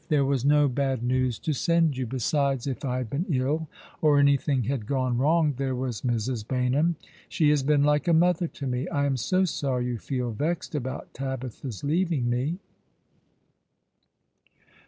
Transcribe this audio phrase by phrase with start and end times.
[0.09, 2.07] There was no bad news to send you.
[2.07, 3.67] Besides, if I had been ill,
[4.01, 6.43] or anything had gone wrong, there was Mrs.
[6.43, 6.95] Baynham.
[7.29, 8.87] She has been like a mother to me.
[8.87, 12.57] I am so sorry you feel vexed about Tabitha's leaving me."